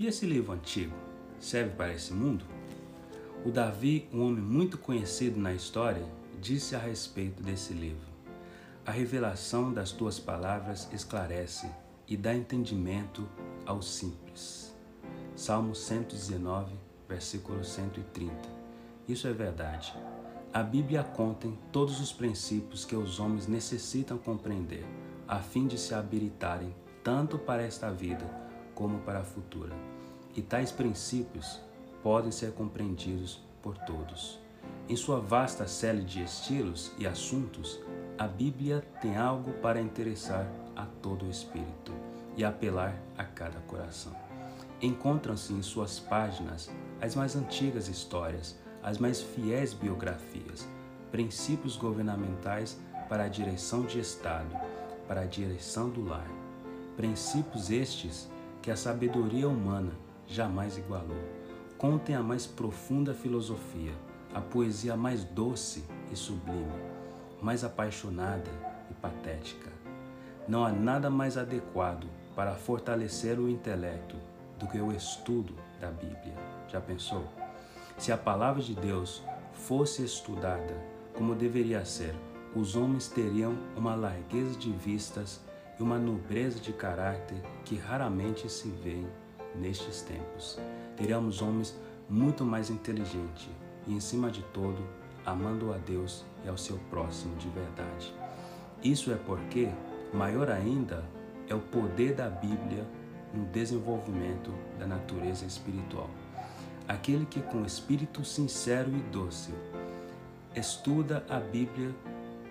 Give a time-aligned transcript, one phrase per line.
[0.00, 0.96] E esse livro antigo
[1.38, 2.46] serve para esse mundo?
[3.44, 6.02] O Davi, um homem muito conhecido na história,
[6.40, 8.08] disse a respeito desse livro:
[8.86, 11.68] A revelação das tuas palavras esclarece
[12.08, 13.28] e dá entendimento
[13.66, 14.74] aos simples.
[15.36, 16.72] Salmo 119,
[17.06, 18.32] versículo 130.
[19.06, 19.94] Isso é verdade.
[20.50, 24.86] A Bíblia contém todos os princípios que os homens necessitam compreender,
[25.28, 26.74] a fim de se habilitarem
[27.04, 28.48] tanto para esta vida
[28.80, 29.76] como para a futura.
[30.34, 31.60] E tais princípios
[32.02, 34.40] podem ser compreendidos por todos.
[34.88, 37.78] Em sua vasta série de estilos e assuntos,
[38.16, 41.92] a Bíblia tem algo para interessar a todo o espírito
[42.38, 44.16] e apelar a cada coração.
[44.80, 46.70] Encontram-se em suas páginas
[47.02, 50.66] as mais antigas histórias, as mais fiéis biografias,
[51.12, 54.56] princípios governamentais para a direção de Estado,
[55.06, 56.26] para a direção do lar.
[56.96, 58.30] Princípios estes
[58.62, 59.92] que a sabedoria humana
[60.26, 61.16] jamais igualou.
[61.78, 63.92] Contem a mais profunda filosofia,
[64.34, 66.70] a poesia mais doce e sublime,
[67.40, 68.50] mais apaixonada
[68.90, 69.70] e patética.
[70.46, 74.16] Não há nada mais adequado para fortalecer o intelecto
[74.58, 76.34] do que o estudo da Bíblia.
[76.68, 77.24] Já pensou?
[77.96, 79.22] Se a palavra de Deus
[79.52, 80.74] fosse estudada
[81.14, 82.14] como deveria ser,
[82.54, 85.40] os homens teriam uma largueza de vistas
[85.80, 89.02] e uma nobreza de caráter que raramente se vê
[89.54, 90.58] nestes tempos.
[90.94, 91.74] Teríamos homens
[92.08, 93.48] muito mais inteligentes,
[93.86, 94.78] e, em cima de todo,
[95.24, 98.14] amando a Deus e ao seu próximo de verdade.
[98.84, 99.70] Isso é porque,
[100.12, 101.02] maior ainda,
[101.48, 102.86] é o poder da Bíblia
[103.32, 106.10] no desenvolvimento da natureza espiritual.
[106.86, 109.54] Aquele que, com espírito sincero e dócil,
[110.54, 111.94] estuda a Bíblia,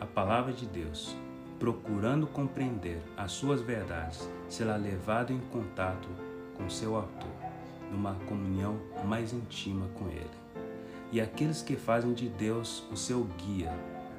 [0.00, 1.14] a palavra de Deus,
[1.62, 6.08] procurando compreender as suas verdades, será levado em contato
[6.56, 7.30] com seu autor,
[7.88, 10.42] numa comunhão mais íntima com ele
[11.12, 13.72] e aqueles que fazem de Deus o seu guia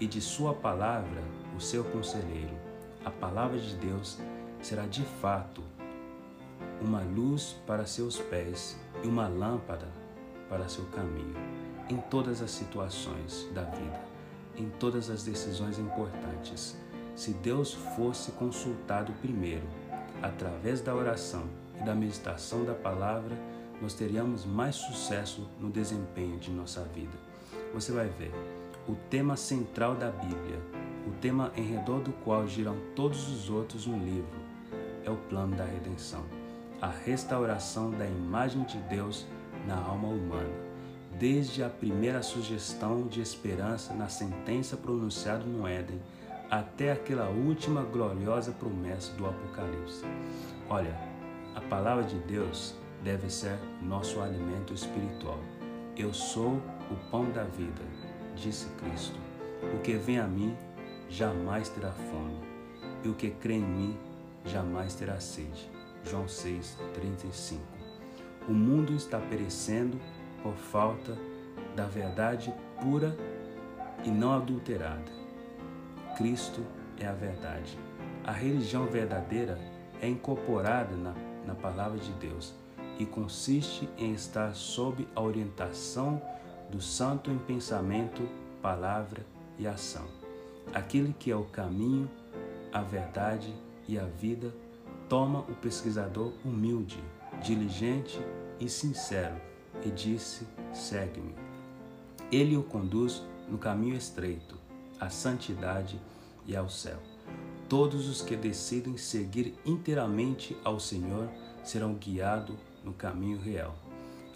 [0.00, 1.22] e de Sua palavra
[1.54, 2.56] o seu conselheiro.
[3.04, 4.18] A palavra de Deus
[4.62, 5.62] será de fato
[6.80, 9.88] uma luz para seus pés e uma lâmpada
[10.48, 11.36] para seu caminho,
[11.90, 14.00] em todas as situações da vida,
[14.56, 16.78] em todas as decisões importantes.
[17.16, 19.66] Se Deus fosse consultado primeiro,
[20.20, 21.44] através da oração
[21.80, 23.34] e da meditação da palavra,
[23.80, 27.16] nós teríamos mais sucesso no desempenho de nossa vida.
[27.72, 28.32] Você vai ver,
[28.86, 30.60] o tema central da Bíblia,
[31.06, 34.38] o tema em redor do qual giram todos os outros no livro,
[35.02, 36.22] é o plano da redenção,
[36.82, 39.26] a restauração da imagem de Deus
[39.66, 40.66] na alma humana.
[41.18, 45.98] Desde a primeira sugestão de esperança na sentença pronunciada no Éden,
[46.50, 50.04] até aquela última gloriosa promessa do Apocalipse.
[50.68, 50.96] Olha,
[51.54, 55.38] a palavra de Deus deve ser nosso alimento espiritual.
[55.96, 57.82] Eu sou o pão da vida,
[58.34, 59.18] disse Cristo.
[59.74, 60.56] O que vem a mim
[61.08, 62.40] jamais terá fome,
[63.02, 63.96] e o que crê em mim
[64.44, 65.70] jamais terá sede.
[66.04, 67.60] João 6:35.
[68.48, 69.98] O mundo está perecendo
[70.42, 71.16] por falta
[71.74, 73.16] da verdade pura
[74.04, 75.25] e não adulterada.
[76.16, 76.64] Cristo
[76.98, 77.78] é a verdade.
[78.24, 79.58] A religião verdadeira
[80.00, 81.14] é incorporada na,
[81.46, 82.54] na palavra de Deus
[82.98, 86.20] e consiste em estar sob a orientação
[86.70, 88.26] do santo em pensamento,
[88.62, 89.24] palavra
[89.58, 90.06] e ação.
[90.72, 92.10] Aquele que é o caminho,
[92.72, 93.54] a verdade
[93.86, 94.52] e a vida,
[95.08, 96.98] toma o pesquisador humilde,
[97.42, 98.18] diligente
[98.58, 99.36] e sincero
[99.84, 101.34] e disse: segue-me.
[102.32, 104.65] Ele o conduz no caminho estreito,
[105.00, 106.00] à santidade
[106.46, 106.98] e ao céu.
[107.68, 111.28] Todos os que decidem seguir inteiramente ao Senhor
[111.64, 113.76] serão guiados no caminho real.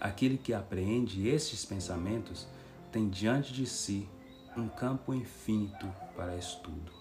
[0.00, 2.48] Aquele que apreende estes pensamentos
[2.90, 4.08] tem diante de si
[4.56, 6.99] um campo infinito para estudo.